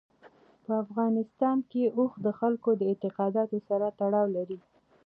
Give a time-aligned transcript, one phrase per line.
[0.65, 4.59] په افغانستان کې اوښ د خلکو د اعتقاداتو سره تړاو لري.